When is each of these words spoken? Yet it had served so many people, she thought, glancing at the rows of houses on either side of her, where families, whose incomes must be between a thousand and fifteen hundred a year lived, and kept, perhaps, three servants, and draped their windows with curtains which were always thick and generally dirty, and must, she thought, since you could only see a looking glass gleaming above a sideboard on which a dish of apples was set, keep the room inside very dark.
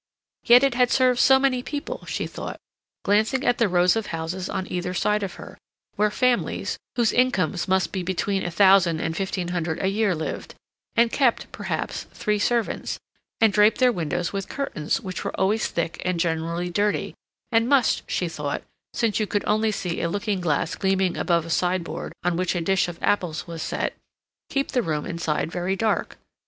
Yet 0.43 0.63
it 0.63 0.73
had 0.73 0.89
served 0.89 1.19
so 1.19 1.37
many 1.37 1.61
people, 1.61 2.05
she 2.07 2.25
thought, 2.25 2.59
glancing 3.03 3.45
at 3.45 3.59
the 3.59 3.69
rows 3.69 3.95
of 3.95 4.07
houses 4.07 4.49
on 4.49 4.65
either 4.71 4.95
side 4.95 5.21
of 5.21 5.35
her, 5.35 5.59
where 5.95 6.09
families, 6.09 6.79
whose 6.95 7.13
incomes 7.13 7.67
must 7.67 7.91
be 7.91 8.01
between 8.01 8.43
a 8.43 8.49
thousand 8.49 8.99
and 8.99 9.15
fifteen 9.15 9.49
hundred 9.49 9.79
a 9.79 9.89
year 9.89 10.15
lived, 10.15 10.55
and 10.95 11.11
kept, 11.11 11.51
perhaps, 11.51 12.07
three 12.13 12.39
servants, 12.39 12.97
and 13.39 13.53
draped 13.53 13.77
their 13.77 13.91
windows 13.91 14.33
with 14.33 14.49
curtains 14.49 14.99
which 15.01 15.23
were 15.23 15.39
always 15.39 15.67
thick 15.67 16.01
and 16.03 16.19
generally 16.19 16.71
dirty, 16.71 17.13
and 17.51 17.69
must, 17.69 18.01
she 18.09 18.27
thought, 18.27 18.63
since 18.95 19.19
you 19.19 19.27
could 19.27 19.43
only 19.45 19.71
see 19.71 20.01
a 20.01 20.09
looking 20.09 20.41
glass 20.41 20.73
gleaming 20.73 21.15
above 21.15 21.45
a 21.45 21.51
sideboard 21.51 22.11
on 22.23 22.35
which 22.35 22.55
a 22.55 22.61
dish 22.61 22.87
of 22.87 22.97
apples 23.03 23.45
was 23.45 23.61
set, 23.61 23.95
keep 24.49 24.71
the 24.71 24.81
room 24.81 25.05
inside 25.05 25.51
very 25.51 25.75
dark. 25.75 26.17